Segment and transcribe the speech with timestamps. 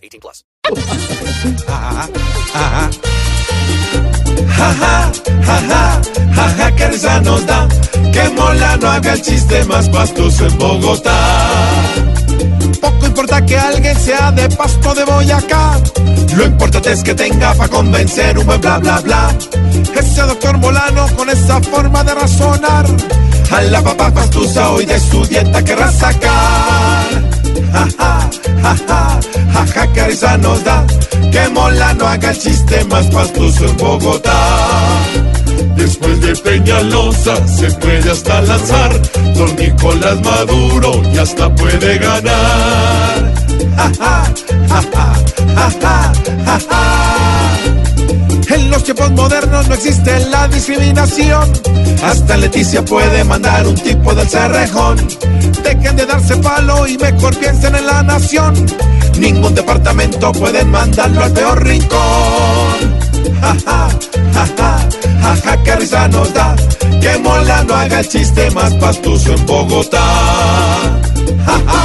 [0.00, 0.44] 18 plus.
[4.56, 5.12] Jaja,
[5.44, 6.00] jaja,
[6.34, 7.68] jaja, que risa nos da.
[8.12, 11.18] Que mola no haga el chiste más pastoso en Bogotá.
[12.80, 15.80] Poco importa que alguien sea de Pasto de Boyacá.
[16.36, 19.34] Lo importante es que tenga para convencer un buen bla bla bla.
[19.94, 22.86] Ese doctor Molano con esa forma de razonar.
[23.50, 27.08] A la papá pastusa hoy de su dieta querrá sacar.
[27.98, 28.29] Ja,
[28.62, 29.20] ja,
[29.54, 30.86] ja, ja, que risa nos da.
[31.32, 34.40] Que Molano haga el chiste más pastuso en Bogotá.
[35.76, 38.92] Después de Peñalosa se puede hasta lanzar.
[39.34, 43.32] Don Nicolás Maduro y hasta puede ganar.
[43.76, 44.24] Ja, ja,
[44.68, 47.09] ja, ja, ja, ja,
[48.94, 51.52] tiempos modernos no existe la discriminación.
[52.02, 54.96] Hasta Leticia puede mandar un tipo del cerrejón.
[55.62, 58.54] Dejen de darse palo y mejor piensen en la nación.
[59.18, 62.98] Ningún departamento pueden mandarlo al peor rincón.
[63.40, 63.88] Ja, ja,
[64.34, 64.88] ja, ja,
[65.22, 66.56] ja, ja, que risa nos da.
[67.00, 70.02] Que mola no haga el chiste más pastuso en Bogotá.
[71.46, 71.79] Ja, ja.